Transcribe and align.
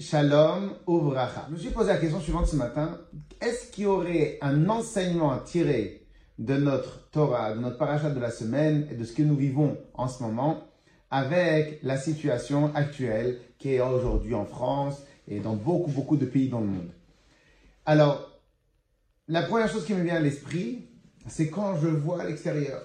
shalom. 0.00 0.74
Je 0.86 1.52
me 1.52 1.58
suis 1.58 1.70
posé 1.70 1.88
la 1.88 1.98
question 1.98 2.20
suivante 2.20 2.46
ce 2.46 2.56
matin. 2.56 2.98
Est-ce 3.40 3.70
qu'il 3.70 3.84
y 3.84 3.86
aurait 3.86 4.38
un 4.42 4.68
enseignement 4.68 5.32
à 5.32 5.38
tirer 5.38 6.06
de 6.38 6.56
notre 6.56 7.10
Torah, 7.10 7.54
de 7.54 7.60
notre 7.60 7.78
parachat 7.78 8.10
de 8.10 8.20
la 8.20 8.30
semaine 8.30 8.86
et 8.90 8.94
de 8.94 9.04
ce 9.04 9.12
que 9.12 9.22
nous 9.22 9.36
vivons 9.36 9.76
en 9.94 10.08
ce 10.08 10.22
moment 10.22 10.64
avec 11.10 11.80
la 11.82 11.96
situation 11.96 12.74
actuelle 12.74 13.38
qui 13.58 13.74
est 13.74 13.80
aujourd'hui 13.80 14.34
en 14.34 14.44
France 14.44 15.02
et 15.28 15.40
dans 15.40 15.54
beaucoup, 15.54 15.90
beaucoup 15.90 16.16
de 16.16 16.26
pays 16.26 16.48
dans 16.48 16.60
le 16.60 16.66
monde? 16.66 16.90
Alors, 17.86 18.30
la 19.28 19.42
première 19.42 19.68
chose 19.70 19.84
qui 19.84 19.94
me 19.94 20.02
vient 20.02 20.16
à 20.16 20.20
l'esprit, 20.20 20.88
c'est 21.26 21.48
quand 21.48 21.76
je 21.80 21.88
vois 21.88 22.22
à 22.22 22.26
l'extérieur, 22.26 22.82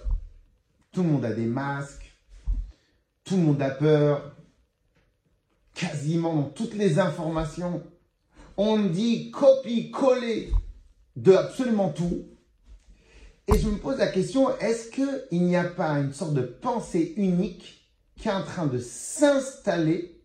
tout 0.91 1.03
le 1.03 1.09
monde 1.09 1.25
a 1.25 1.33
des 1.33 1.45
masques, 1.45 2.15
tout 3.23 3.35
le 3.35 3.43
monde 3.43 3.61
a 3.61 3.69
peur, 3.69 4.35
quasiment 5.73 6.43
toutes 6.43 6.75
les 6.75 6.99
informations, 6.99 7.83
on 8.57 8.79
dit 8.79 9.31
copie-coller 9.31 10.51
de 11.15 11.33
absolument 11.33 11.89
tout. 11.89 12.25
Et 13.47 13.57
je 13.57 13.67
me 13.67 13.77
pose 13.77 13.97
la 13.97 14.07
question, 14.07 14.55
est-ce 14.59 14.91
qu'il 14.91 15.43
n'y 15.43 15.55
a 15.55 15.63
pas 15.63 15.93
une 15.99 16.13
sorte 16.13 16.33
de 16.33 16.41
pensée 16.41 17.13
unique 17.17 17.89
qui 18.15 18.27
est 18.27 18.31
en 18.31 18.43
train 18.43 18.67
de 18.67 18.77
s'installer 18.77 20.21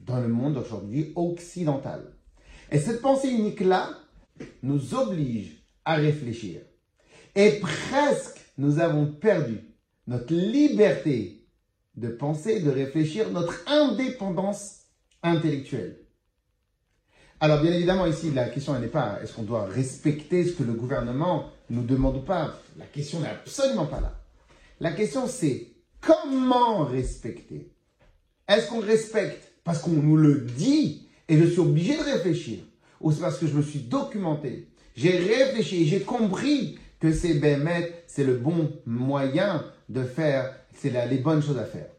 dans 0.00 0.20
le 0.20 0.28
monde 0.28 0.56
aujourd'hui 0.56 1.12
occidental? 1.14 2.16
Et 2.70 2.78
cette 2.78 3.02
pensée 3.02 3.28
unique-là 3.28 3.90
nous 4.62 4.94
oblige 4.94 5.64
à 5.84 5.96
réfléchir. 5.96 6.62
Et 7.34 7.60
presque 7.60 8.38
nous 8.56 8.78
avons 8.78 9.06
perdu 9.06 9.60
notre 10.06 10.34
liberté 10.34 11.39
de 12.00 12.08
penser, 12.08 12.60
de 12.60 12.70
réfléchir, 12.70 13.30
notre 13.30 13.62
indépendance 13.68 14.86
intellectuelle. 15.22 15.98
Alors 17.40 17.62
bien 17.62 17.72
évidemment 17.72 18.06
ici, 18.06 18.30
la 18.30 18.48
question 18.48 18.78
n'est 18.78 18.86
pas 18.86 19.18
est-ce 19.22 19.34
qu'on 19.34 19.42
doit 19.42 19.66
respecter 19.66 20.44
ce 20.44 20.52
que 20.52 20.62
le 20.62 20.72
gouvernement 20.72 21.50
nous 21.68 21.82
demande 21.82 22.16
ou 22.16 22.20
pas? 22.20 22.54
La 22.78 22.86
question 22.86 23.20
n'est 23.20 23.28
absolument 23.28 23.86
pas 23.86 24.00
là. 24.00 24.18
La 24.80 24.92
question 24.92 25.26
c'est 25.26 25.68
comment 26.00 26.84
respecter? 26.84 27.70
Est-ce 28.48 28.68
qu'on 28.68 28.80
respecte 28.80 29.52
parce 29.62 29.78
qu'on 29.78 29.90
nous 29.90 30.16
le 30.16 30.40
dit 30.40 31.06
et 31.28 31.38
je 31.38 31.44
suis 31.44 31.60
obligé 31.60 31.96
de 31.96 32.02
réfléchir? 32.02 32.60
Ou 33.00 33.12
c'est 33.12 33.20
parce 33.20 33.38
que 33.38 33.46
je 33.46 33.54
me 33.54 33.62
suis 33.62 33.80
documenté, 33.80 34.68
j'ai 34.94 35.16
réfléchi, 35.16 35.86
j'ai 35.86 36.00
compris 36.00 36.78
que 37.00 37.12
c'est 37.12 37.34
Bémet, 37.34 38.04
c'est 38.06 38.24
le 38.24 38.36
bon 38.36 38.70
moyen 38.86 39.64
de 39.88 40.04
faire 40.04 40.54
c'est 40.80 41.08
les 41.08 41.18
bonnes 41.18 41.42
choses 41.42 41.58
à 41.58 41.64
faire. 41.64 41.90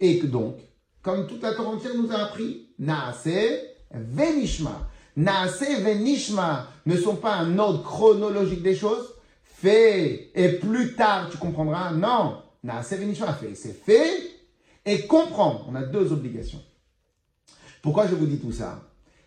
Et 0.00 0.18
que 0.18 0.26
donc, 0.26 0.56
comme 1.02 1.26
toute 1.26 1.42
la 1.42 1.54
Torah 1.54 1.76
nous 1.96 2.10
a 2.10 2.24
appris, 2.24 2.68
Naase 2.78 3.28
Venishma. 3.92 4.88
Naase 5.16 5.82
Venishma 5.82 6.68
ne 6.86 6.96
sont 6.96 7.16
pas 7.16 7.36
un 7.36 7.58
ordre 7.58 7.82
chronologique 7.82 8.62
des 8.62 8.74
choses. 8.74 9.14
Fait 9.44 10.30
et 10.34 10.52
plus 10.52 10.94
tard 10.94 11.28
tu 11.30 11.38
comprendras. 11.38 11.92
Non. 11.92 12.42
Naase 12.64 12.94
Venishma 12.94 13.32
fait. 13.34 13.54
C'est 13.54 13.84
fait 13.84 14.30
et 14.84 15.06
comprendre. 15.06 15.66
On 15.68 15.74
a 15.74 15.82
deux 15.82 16.12
obligations. 16.12 16.62
Pourquoi 17.82 18.06
je 18.06 18.14
vous 18.14 18.26
dis 18.26 18.38
tout 18.38 18.52
ça? 18.52 18.82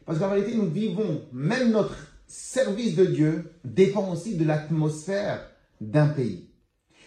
Parce 0.05 0.19
qu'en 0.19 0.29
réalité, 0.29 0.55
nous 0.55 0.69
vivons, 0.69 1.21
même 1.31 1.71
notre 1.71 1.95
service 2.33 2.95
de 2.95 3.05
Dieu 3.05 3.51
dépend 3.63 4.11
aussi 4.11 4.35
de 4.35 4.43
l'atmosphère 4.43 5.47
d'un 5.79 6.07
pays. 6.07 6.49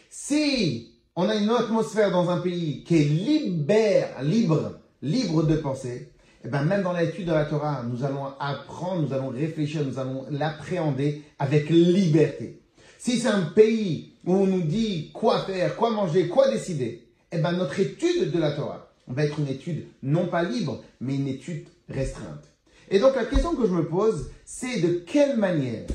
Si 0.09 0.95
on 1.17 1.29
a 1.29 1.35
une 1.35 1.51
atmosphère 1.51 2.13
dans 2.13 2.31
un 2.31 2.39
pays 2.39 2.85
qui 2.85 2.97
est 2.97 3.05
libère, 3.05 4.23
libre, 4.23 4.79
libre 5.03 5.43
de 5.43 5.57
penser, 5.57 6.13
et 6.45 6.49
eh 6.49 6.49
ben 6.49 6.63
même 6.63 6.85
dans 6.85 6.93
l'étude 6.93 7.27
de 7.27 7.33
la 7.33 7.45
Torah, 7.45 7.83
nous 7.91 8.05
allons 8.05 8.27
apprendre, 8.39 9.03
nous 9.03 9.13
allons 9.13 9.31
réfléchir, 9.31 9.85
nous 9.85 9.99
allons 9.99 10.27
l'appréhender 10.31 11.25
avec 11.41 11.71
liberté. 11.71 12.61
Si 12.97 13.19
c'est 13.19 13.27
un 13.27 13.47
pays 13.47 14.13
où 14.25 14.33
on 14.33 14.47
nous 14.47 14.63
dit 14.63 15.11
quoi 15.13 15.41
faire, 15.41 15.75
quoi 15.75 15.91
manger, 15.91 16.29
quoi 16.29 16.53
décider, 16.53 16.85
et 16.85 17.09
eh 17.33 17.39
ben 17.39 17.51
notre 17.53 17.81
étude 17.81 18.31
de 18.31 18.39
la 18.39 18.53
Torah 18.53 18.93
va 19.09 19.25
être 19.25 19.41
une 19.41 19.49
étude 19.49 19.87
non 20.05 20.29
pas 20.29 20.45
libre, 20.45 20.85
mais 21.01 21.17
une 21.17 21.27
étude 21.27 21.67
restreinte. 21.89 22.45
Et 22.91 22.99
donc 22.99 23.17
la 23.17 23.25
question 23.25 23.55
que 23.55 23.67
je 23.67 23.73
me 23.73 23.87
pose, 23.87 24.31
c'est 24.45 24.81
de 24.81 25.05
quelle 25.07 25.37
manière, 25.37 25.87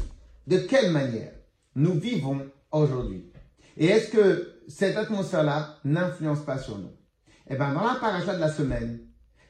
de 0.47 0.57
quelle 0.57 0.91
manière 0.91 1.31
nous 1.75 1.93
vivons 1.93 2.41
aujourd'hui? 2.71 3.31
Et 3.77 3.87
est-ce 3.87 4.09
que 4.09 4.55
cette 4.67 4.97
atmosphère-là 4.97 5.77
n'influence 5.85 6.41
pas 6.41 6.57
sur 6.57 6.77
nous? 6.77 6.91
Eh 7.49 7.55
bien, 7.55 7.73
dans 7.73 7.83
la 7.83 7.95
paracha 7.95 8.35
de 8.35 8.39
la 8.39 8.51
semaine, 8.51 8.99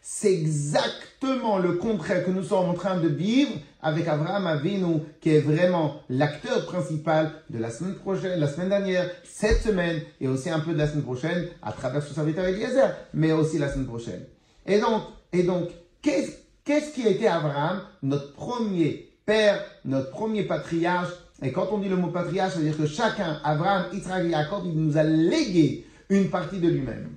c'est 0.02 0.34
exactement 0.34 1.60
le 1.60 1.74
contraire 1.74 2.26
que 2.26 2.32
nous 2.32 2.44
sommes 2.44 2.70
en 2.70 2.74
train 2.74 3.00
de 3.00 3.08
vivre 3.08 3.52
avec 3.82 4.08
Abraham 4.08 4.48
Avinu, 4.48 5.02
qui 5.20 5.30
est 5.30 5.42
vraiment 5.42 6.02
l'acteur 6.10 6.66
principal 6.66 7.32
de 7.50 7.60
la 7.60 7.70
semaine 7.70 7.96
prochaine, 7.96 8.40
la 8.40 8.48
semaine 8.48 8.70
dernière, 8.70 9.10
cette 9.24 9.62
semaine, 9.62 10.02
et 10.20 10.28
aussi 10.28 10.50
un 10.50 10.60
peu 10.60 10.74
de 10.74 10.78
la 10.78 10.88
semaine 10.88 11.04
prochaine, 11.04 11.48
à 11.62 11.72
travers 11.72 12.02
son 12.02 12.14
serviteur 12.14 12.46
Eliezer, 12.46 12.96
mais 13.14 13.32
aussi 13.32 13.60
la 13.60 13.72
semaine 13.72 13.88
prochaine. 13.88 14.26
Et 14.66 14.80
donc, 14.80 15.04
et 15.34 15.44
donc, 15.44 15.70
qu'est-ce, 16.02 16.32
qu'est-ce 16.64 16.94
qui 16.94 17.06
a 17.08 17.10
été 17.10 17.28
Abraham, 17.28 17.82
notre 18.04 18.34
premier 18.34 19.10
père, 19.26 19.64
notre 19.86 20.12
premier 20.12 20.44
patriarche, 20.44 21.12
et 21.44 21.52
quand 21.52 21.70
on 21.72 21.80
dit 21.80 21.90
le 21.90 21.96
mot 21.96 22.10
patriarche, 22.10 22.54
ça 22.54 22.60
veut 22.60 22.66
dire 22.66 22.78
que 22.78 22.86
chacun, 22.86 23.40
Abraham, 23.44 23.86
Israël 23.94 24.28
et 24.28 24.32
Jacob, 24.32 24.64
il 24.66 24.80
nous 24.80 24.98
a 24.98 25.04
légué 25.04 25.86
une 26.10 26.30
partie 26.30 26.60
de 26.60 26.68
lui-même. 26.68 27.10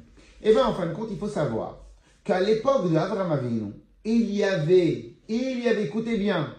Et 0.43 0.53
bien, 0.53 0.67
en 0.67 0.75
fin 0.75 0.87
de 0.87 0.95
compte, 0.95 1.09
il 1.11 1.19
faut 1.19 1.29
savoir 1.29 1.85
qu'à 2.23 2.41
l'époque 2.41 2.91
de 2.91 2.97
Abraham 2.97 3.33
Avinu, 3.33 3.73
il 4.05 4.35
y 4.35 4.43
avait, 4.43 5.17
il 5.29 5.61
y 5.61 5.69
avait, 5.69 5.85
écoutez 5.85 6.17
bien, 6.17 6.55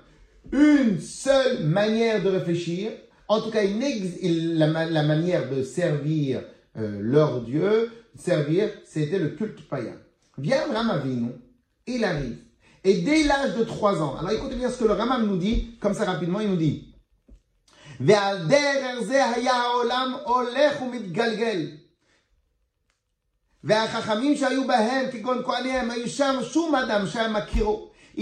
une 0.51 0.99
seule 0.99 1.63
manière 1.63 2.21
de 2.21 2.29
réfléchir, 2.29 2.91
en 3.27 3.41
tout 3.41 3.49
cas 3.49 3.63
la, 3.63 5.03
manière 5.03 5.49
de 5.49 5.63
servir 5.63 6.43
euh, 6.77 6.99
leur 7.01 7.41
Dieu, 7.41 7.89
servir, 8.15 8.69
c'était 8.85 9.19
le 9.19 9.29
culte 9.29 9.67
païen. 9.67 9.95
Vient 10.37 10.65
Abraham 10.65 10.91
Avinu, 10.91 11.29
il 11.87 12.03
arrive, 12.03 12.37
et 12.85 13.01
dès 13.01 13.23
l'âge 13.23 13.55
de 13.55 13.63
3 13.63 14.03
ans, 14.03 14.15
alors 14.19 14.31
écoutez 14.31 14.55
bien 14.55 14.69
ce 14.69 14.77
que 14.77 14.85
le 14.85 14.93
Ramam 14.93 15.25
nous 15.25 15.37
dit, 15.37 15.75
comme 15.81 15.95
ça 15.95 16.05
rapidement, 16.05 16.39
il 16.39 16.49
nous 16.49 16.55
dit. 16.55 16.93
Il 17.99 18.05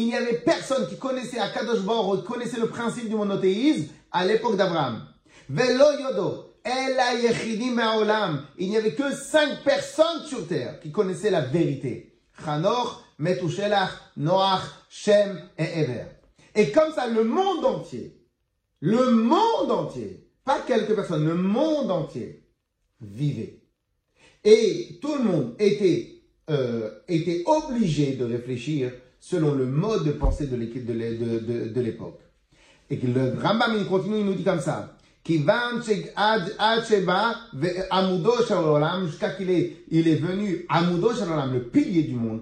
n'y 0.06 0.16
avait 0.16 0.38
personne 0.46 0.88
qui 0.88 0.97
connaissait 0.97 1.40
Akadosh 1.40 1.80
qui 1.80 1.85
connaissait 2.25 2.59
le 2.59 2.69
principe 2.69 3.09
du 3.09 3.16
monothéisme 3.16 3.90
à 4.13 4.25
l'époque 4.25 4.56
d'Abraham. 4.56 5.06
Il 5.50 5.56
n'y 8.69 8.78
avait 8.78 8.94
que 8.94 9.13
cinq 9.13 9.62
personnes 9.66 10.24
sur 10.25 10.47
terre 10.47 10.80
qui 10.80 10.94
connaissaient 10.94 11.31
la 11.31 11.41
vérité. 11.41 12.16
Metushelach, 13.19 13.91
Noach, 14.18 14.63
Shem 14.90 15.41
et 15.57 15.81
Eber. 15.81 16.06
Et 16.56 16.72
comme 16.72 16.94
ça, 16.94 17.07
le 17.07 17.24
monde 17.24 17.66
entier 17.66 18.24
le 18.85 19.12
monde 19.12 19.72
entier, 19.72 20.28
pas 20.44 20.59
quelques 20.68 20.94
personnes, 20.94 21.25
le 21.25 21.35
monde 21.35 21.90
entier 21.90 22.44
vivait. 23.00 23.62
Et 24.44 25.00
tout 25.01 25.16
le 25.16 25.24
monde 25.24 25.56
était, 25.57 26.22
euh, 26.50 26.90
était 27.07 27.46
obligé 27.46 28.18
de 28.18 28.25
réfléchir 28.25 28.91
selon 29.22 29.53
le 29.53 29.68
mode 29.68 30.03
de 30.03 30.12
pensée 30.12 30.48
de 30.48 30.57
l'époque. 31.80 32.19
Et 32.89 32.98
que 32.98 33.07
le 33.07 33.39
Rambam 33.42 33.77
il 33.77 33.86
continue, 33.86 34.19
il 34.19 34.25
nous 34.25 34.33
dit 34.33 34.44
comme 34.44 34.60
ça. 34.60 34.98
jusqu'à 35.25 35.45
qu'il 39.30 39.50
est, 39.50 39.77
il 39.92 40.10
est 40.10 40.15
venu 40.15 40.65
le 41.54 41.69
pilier 41.69 42.04
du 42.04 42.15
monde, 42.15 42.42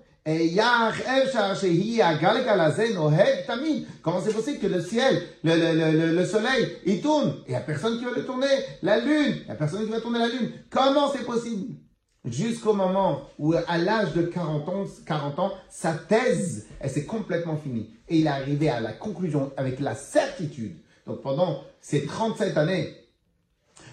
Comment 4.03 4.21
c'est 4.21 4.33
possible 4.33 4.59
que 4.59 4.67
le 4.67 4.81
ciel, 4.81 5.19
le, 5.43 5.55
le, 5.55 5.73
le, 5.97 6.15
le 6.15 6.25
soleil, 6.25 6.77
il 6.85 7.01
tourne? 7.01 7.37
Il 7.47 7.51
n'y 7.51 7.55
a 7.55 7.61
personne 7.61 7.97
qui 7.97 8.05
va 8.05 8.11
le 8.11 8.23
tourner 8.23 8.45
La 8.83 8.99
lune, 8.99 9.37
il 9.39 9.45
n'y 9.45 9.51
a 9.51 9.55
personne 9.55 9.83
qui 9.83 9.89
va 9.91 9.99
tourner 9.99 10.19
la 10.19 10.27
lune. 10.27 10.51
Comment 10.69 11.11
c'est 11.11 11.25
possible? 11.25 11.75
Jusqu'au 12.23 12.73
moment 12.73 13.23
où, 13.39 13.55
à 13.67 13.77
l'âge 13.79 14.13
de 14.13 14.21
40 14.21 14.69
ans, 14.69 14.85
40 15.07 15.39
ans, 15.39 15.53
sa 15.69 15.93
thèse, 15.93 16.67
elle 16.79 16.91
s'est 16.91 17.05
complètement 17.05 17.57
finie. 17.57 17.89
Et 18.07 18.19
il 18.19 18.27
est 18.27 18.29
arrivé 18.29 18.69
à 18.69 18.79
la 18.79 18.93
conclusion 18.93 19.51
avec 19.57 19.79
la 19.79 19.95
certitude. 19.95 20.75
Donc 21.07 21.23
pendant 21.23 21.63
ces 21.79 22.05
37 22.05 22.57
années, 22.57 22.95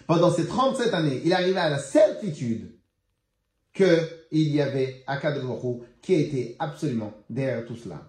pendant 0.06 0.30
ces 0.30 0.46
37 0.46 0.92
années, 0.92 1.22
il 1.24 1.30
est 1.32 1.34
arrivé 1.34 1.58
à 1.58 1.70
la 1.70 1.78
certitude 1.78 2.70
qu'il 4.30 4.54
y 4.54 4.60
avait 4.60 5.02
Akadosh 5.06 5.80
qui 6.02 6.14
était 6.14 6.56
absolument 6.58 7.12
derrière 7.28 7.64
tout 7.66 7.76
cela. 7.76 8.02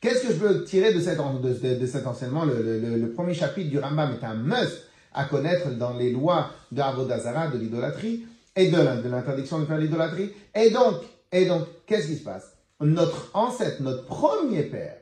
Qu'est-ce 0.00 0.28
que 0.28 0.32
je 0.32 0.38
veux 0.38 0.64
tirer 0.64 0.94
de, 0.94 1.00
cet, 1.00 1.18
de, 1.18 1.86
cet 1.86 2.06
enseignement? 2.06 2.44
Le, 2.44 3.12
premier 3.14 3.34
chapitre 3.34 3.70
du 3.70 3.78
Rambam 3.78 4.16
est 4.20 4.24
un 4.24 4.34
must 4.34 4.84
à 5.12 5.24
connaître 5.24 5.70
dans 5.70 5.96
les 5.96 6.12
lois 6.12 6.50
de 6.70 6.80
Avodazara, 6.80 7.48
de 7.48 7.58
l'idolâtrie 7.58 8.24
et 8.54 8.70
de 8.70 9.08
l'interdiction 9.08 9.58
de 9.58 9.64
faire 9.64 9.78
l'idolâtrie. 9.78 10.30
Et 10.54 10.70
donc, 10.70 11.02
et 11.32 11.46
donc, 11.46 11.66
qu'est-ce 11.86 12.06
qui 12.06 12.16
se 12.16 12.24
passe? 12.24 12.54
Notre 12.80 13.30
ancêtre, 13.34 13.82
notre 13.82 14.04
premier 14.04 14.62
père, 14.62 14.98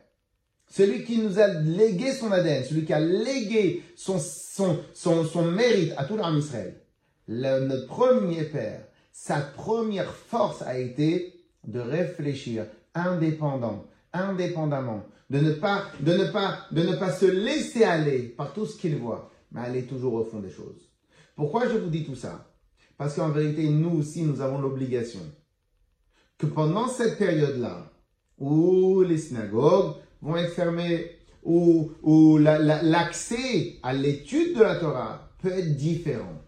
celui 0.68 1.04
qui 1.04 1.18
nous 1.18 1.38
a 1.38 1.46
légué 1.48 2.12
son 2.12 2.32
ADN, 2.32 2.64
celui 2.64 2.84
qui 2.84 2.92
a 2.92 3.00
légué 3.00 3.82
son, 3.96 4.18
mérite 5.42 5.92
à 5.96 6.04
tout 6.04 6.16
l'armée 6.16 6.40
Israël, 6.40 6.74
notre 7.28 7.86
premier 7.86 8.44
père, 8.44 8.80
sa 9.18 9.40
première 9.40 10.12
force 10.12 10.60
a 10.60 10.78
été 10.78 11.40
de 11.66 11.80
réfléchir 11.80 12.66
indépendant, 12.94 13.86
indépendamment, 14.12 15.04
de 15.30 15.38
ne 15.38 15.52
pas, 15.52 15.90
se 15.98 17.24
laisser 17.24 17.84
aller 17.84 18.20
par 18.24 18.52
tout 18.52 18.66
ce 18.66 18.76
qu'il 18.76 18.96
voit, 18.96 19.30
mais 19.50 19.62
aller 19.62 19.86
toujours 19.86 20.12
au 20.12 20.24
fond 20.24 20.40
des 20.40 20.50
choses. 20.50 20.90
Pourquoi 21.34 21.66
je 21.66 21.78
vous 21.78 21.88
dis 21.88 22.04
tout 22.04 22.14
ça? 22.14 22.46
Parce 22.98 23.16
qu'en 23.16 23.30
vérité, 23.30 23.70
nous 23.70 23.98
aussi, 23.98 24.22
nous 24.22 24.42
avons 24.42 24.60
l'obligation 24.60 25.20
que 26.36 26.46
pendant 26.46 26.86
cette 26.86 27.16
période-là, 27.16 27.90
où 28.38 29.00
les 29.00 29.18
synagogues 29.18 29.94
vont 30.20 30.36
être 30.36 30.52
fermées, 30.52 31.10
où, 31.42 31.90
où 32.02 32.36
l'accès 32.36 33.78
à 33.82 33.94
l'étude 33.94 34.58
de 34.58 34.62
la 34.62 34.76
Torah 34.76 35.30
peut 35.40 35.52
être 35.52 35.74
différent, 35.74 36.42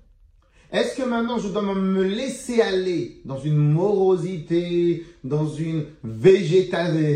est-ce 0.70 0.96
que 0.96 1.02
maintenant 1.02 1.38
je 1.38 1.48
dois 1.48 1.62
me 1.62 2.02
laisser 2.02 2.60
aller 2.60 3.22
dans 3.24 3.38
une 3.38 3.56
morosité, 3.56 5.06
dans 5.24 5.48
une 5.48 5.86
végétative, 6.04 7.10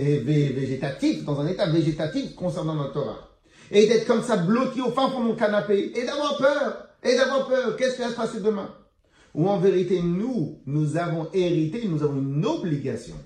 dans 1.25 1.39
un 1.39 1.47
état 1.47 1.67
végétatif 1.71 2.35
concernant 2.35 2.75
notre 2.75 2.95
Torah? 2.95 3.29
Et 3.71 3.87
d'être 3.87 4.07
comme 4.07 4.23
ça 4.23 4.39
bloqué 4.39 4.81
au 4.81 4.91
fin 4.91 5.11
fond 5.11 5.21
de 5.21 5.29
mon 5.29 5.35
canapé 5.35 5.93
et 5.95 6.05
d'avoir 6.05 6.37
peur 6.39 6.89
Et 7.03 7.17
d'avoir 7.17 7.49
peur. 7.49 7.77
Qu'est-ce 7.77 7.97
qui 7.97 8.03
va 8.03 8.11
se 8.11 8.17
passer 8.17 8.41
demain? 8.41 8.71
Ou 9.35 9.49
en 9.49 9.59
vérité, 9.59 10.01
nous, 10.03 10.61
nous 10.67 10.97
avons 10.97 11.29
hérité, 11.33 11.87
nous 11.89 12.03
avons 12.03 12.21
une 12.21 12.45
obligation 12.45 13.17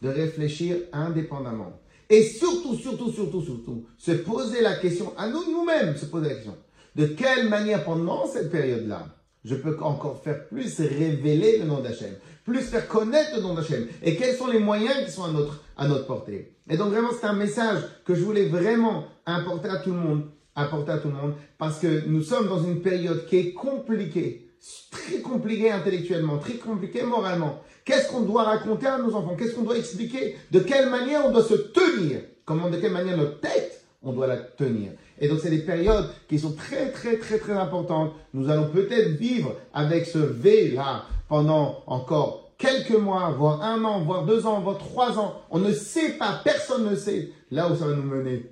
de 0.00 0.08
réfléchir 0.08 0.76
indépendamment. 0.92 1.80
Et 2.08 2.22
surtout, 2.22 2.76
surtout, 2.76 3.10
surtout, 3.12 3.42
surtout, 3.42 3.86
se 3.98 4.12
poser 4.12 4.62
la 4.62 4.76
question, 4.76 5.12
à 5.18 5.28
nous 5.28 5.50
nous-mêmes, 5.50 5.96
se 5.96 6.06
poser 6.06 6.28
la 6.28 6.34
question, 6.36 6.56
de 6.96 7.06
quelle 7.06 7.48
manière 7.48 7.84
pendant 7.84 8.26
cette 8.26 8.50
période-là, 8.50 9.06
je 9.48 9.54
peux 9.54 9.76
encore 9.80 10.20
faire 10.22 10.46
plus 10.46 10.78
révéler 10.78 11.58
le 11.58 11.64
nom 11.64 11.80
d'Hachem, 11.80 12.10
plus 12.44 12.60
faire 12.60 12.86
connaître 12.86 13.36
le 13.36 13.42
nom 13.42 13.54
d'Hachem, 13.54 13.86
et 14.02 14.14
quels 14.16 14.36
sont 14.36 14.46
les 14.46 14.58
moyens 14.58 15.06
qui 15.06 15.10
sont 15.10 15.24
à 15.24 15.86
notre, 15.88 16.06
portée? 16.06 16.56
Et 16.68 16.76
donc 16.76 16.88
vraiment, 16.90 17.08
c'est 17.18 17.26
un 17.26 17.34
message 17.34 17.80
que 18.04 18.14
je 18.14 18.22
voulais 18.22 18.46
vraiment 18.46 19.04
apporter 19.24 19.68
à 19.68 19.78
tout 19.78 19.90
le 19.90 19.96
monde, 19.96 20.24
apporter 20.54 20.92
à 20.92 20.98
tout 20.98 21.08
le 21.08 21.14
monde, 21.14 21.34
parce 21.56 21.78
que 21.78 22.06
nous 22.06 22.22
sommes 22.22 22.48
dans 22.48 22.62
une 22.62 22.82
période 22.82 23.24
qui 23.26 23.38
est 23.38 23.52
compliquée, 23.54 24.50
très 24.90 25.20
compliquée 25.20 25.70
intellectuellement, 25.70 26.36
très 26.38 26.54
compliquée 26.54 27.02
moralement. 27.02 27.62
Qu'est-ce 27.86 28.10
qu'on 28.10 28.20
doit 28.20 28.42
raconter 28.42 28.86
à 28.86 28.98
nos 28.98 29.14
enfants? 29.14 29.34
Qu'est-ce 29.34 29.54
qu'on 29.54 29.62
doit 29.62 29.78
expliquer? 29.78 30.36
De 30.50 30.60
quelle 30.60 30.90
manière 30.90 31.24
on 31.24 31.30
doit 31.30 31.42
se 31.42 31.54
tenir? 31.54 32.20
Comment, 32.44 32.68
de 32.68 32.76
quelle 32.76 32.92
manière 32.92 33.16
notre 33.16 33.40
tête, 33.40 33.77
on 34.02 34.12
doit 34.12 34.26
la 34.26 34.36
tenir 34.36 34.92
et 35.20 35.28
donc, 35.28 35.40
c'est 35.42 35.50
des 35.50 35.58
périodes 35.58 36.08
qui 36.28 36.38
sont 36.38 36.52
très, 36.52 36.92
très, 36.92 37.18
très, 37.18 37.38
très 37.38 37.52
importantes. 37.52 38.12
Nous 38.34 38.48
allons 38.50 38.68
peut-être 38.70 39.16
vivre 39.18 39.56
avec 39.72 40.06
ce 40.06 40.18
V-là 40.18 41.04
pendant 41.28 41.82
encore 41.86 42.52
quelques 42.56 42.96
mois, 42.96 43.30
voire 43.30 43.62
un 43.62 43.84
an, 43.84 44.02
voire 44.02 44.24
deux 44.24 44.46
ans, 44.46 44.60
voire 44.60 44.78
trois 44.78 45.18
ans. 45.18 45.34
On 45.50 45.58
ne 45.58 45.72
sait 45.72 46.12
pas, 46.12 46.40
personne 46.44 46.88
ne 46.88 46.94
sait 46.94 47.30
là 47.50 47.70
où 47.70 47.76
ça 47.76 47.86
va 47.86 47.94
nous 47.94 48.02
mener 48.02 48.46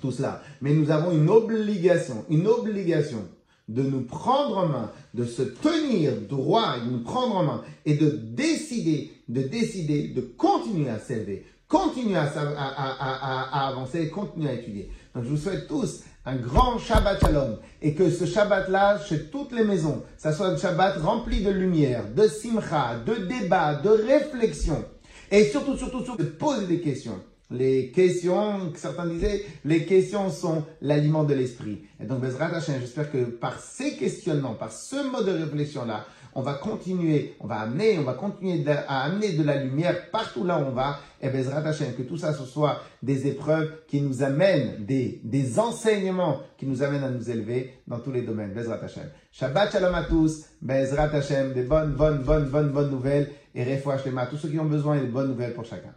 tout 0.00 0.10
cela. 0.10 0.42
Mais 0.60 0.74
nous 0.74 0.90
avons 0.90 1.12
une 1.12 1.30
obligation, 1.30 2.24
une 2.28 2.48
obligation 2.48 3.28
de 3.68 3.82
nous 3.82 4.02
prendre 4.02 4.58
en 4.58 4.66
main, 4.66 4.92
de 5.14 5.24
se 5.24 5.42
tenir 5.42 6.12
droit, 6.28 6.78
de 6.84 6.90
nous 6.90 7.02
prendre 7.02 7.36
en 7.36 7.44
main 7.44 7.62
et 7.86 7.94
de 7.94 8.10
décider, 8.10 9.10
de 9.28 9.42
décider, 9.42 10.08
de 10.08 10.20
continuer 10.20 10.90
à 10.90 10.98
s'élever, 10.98 11.46
continuer 11.68 12.16
à, 12.16 13.68
avancer, 13.68 14.08
continuer 14.10 14.50
à 14.50 14.54
étudier. 14.54 14.90
Donc 15.14 15.24
je 15.24 15.30
vous 15.30 15.36
souhaite 15.36 15.66
tous 15.68 16.02
un 16.26 16.36
grand 16.36 16.78
Shabbat 16.78 17.20
Shalom 17.20 17.58
et 17.82 17.94
que 17.94 18.10
ce 18.10 18.26
Shabbat-là, 18.26 19.00
chez 19.06 19.26
toutes 19.26 19.52
les 19.52 19.64
maisons, 19.64 20.02
ça 20.16 20.32
soit 20.32 20.48
un 20.48 20.56
Shabbat 20.56 20.98
rempli 20.98 21.42
de 21.42 21.50
lumière, 21.50 22.04
de 22.14 22.26
simcha, 22.26 22.96
de 23.06 23.26
débat, 23.26 23.74
de 23.74 23.90
réflexion 23.90 24.84
et 25.30 25.44
surtout, 25.44 25.76
surtout, 25.76 26.04
surtout 26.04 26.22
de 26.22 26.28
poser 26.28 26.66
des 26.66 26.80
questions. 26.80 27.20
Les 27.50 27.90
questions, 27.90 28.72
certains 28.74 29.06
disaient, 29.06 29.44
les 29.64 29.84
questions 29.84 30.30
sont 30.30 30.64
l'aliment 30.80 31.24
de 31.24 31.34
l'esprit. 31.34 31.82
Et 32.00 32.06
donc, 32.06 32.20
Bezrat 32.20 32.58
j'espère 32.60 33.12
que 33.12 33.24
par 33.24 33.60
ces 33.60 33.96
questionnements, 33.96 34.54
par 34.54 34.72
ce 34.72 35.10
mode 35.10 35.26
de 35.26 35.44
réflexion-là, 35.44 36.06
on 36.34 36.42
va 36.42 36.54
continuer, 36.54 37.36
on 37.40 37.46
va 37.46 37.60
amener, 37.60 37.98
on 37.98 38.02
va 38.02 38.14
continuer 38.14 38.64
à 38.68 39.02
amener 39.02 39.32
de 39.32 39.42
la 39.42 39.62
lumière 39.62 40.10
partout 40.10 40.44
là 40.44 40.58
où 40.58 40.66
on 40.66 40.70
va. 40.70 40.98
Eh 41.20 41.28
ben, 41.28 41.40
et 41.40 41.44
Bezrat 41.44 41.66
Hashem, 41.66 41.94
que 41.94 42.02
tout 42.02 42.16
ça 42.16 42.32
ce 42.32 42.44
soit 42.44 42.80
des 43.02 43.26
épreuves 43.26 43.70
qui 43.88 44.00
nous 44.00 44.22
amènent, 44.22 44.84
des, 44.84 45.58
enseignements 45.58 46.40
qui 46.58 46.66
nous 46.66 46.82
amènent 46.82 47.04
à 47.04 47.10
nous 47.10 47.30
élever 47.30 47.74
dans 47.86 48.00
tous 48.00 48.12
les 48.12 48.22
domaines. 48.22 48.52
Ben 48.52 48.62
Bezrat 48.62 48.84
Hashem. 48.84 49.08
Shabbat 49.32 49.72
shalom 49.72 49.94
à 49.94 50.04
tous. 50.04 50.44
Ben 50.60 50.82
Bezrat 50.84 51.14
Hashem, 51.14 51.52
des 51.52 51.62
bonnes, 51.62 51.92
bonnes, 51.92 52.22
bonnes, 52.22 52.48
bonnes, 52.48 52.70
bonnes 52.70 52.90
nouvelles. 52.90 53.30
Et 53.54 53.64
refouach 53.64 54.04
les 54.04 54.10
mains. 54.10 54.26
Tous 54.26 54.36
ceux 54.36 54.48
qui 54.48 54.58
ont 54.58 54.64
besoin 54.64 54.96
et 54.96 55.00
des 55.00 55.06
bonnes 55.06 55.28
nouvelles 55.28 55.54
pour 55.54 55.64
chacun. 55.64 55.94